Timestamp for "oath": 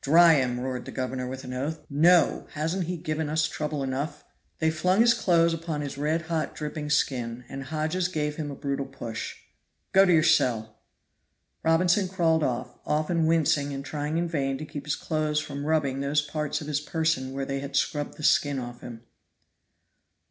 1.52-1.84, 4.38-4.58